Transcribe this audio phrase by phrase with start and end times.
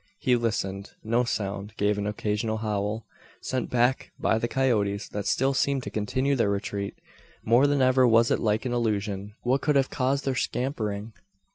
[0.17, 0.89] He listened.
[1.03, 3.05] No sound, save an occasional howl,
[3.39, 6.95] sent back by the coyotes that still seemed to continue their retreat!
[7.43, 9.35] More than ever was it like an illusion.
[9.43, 11.13] What could have caused their scampering?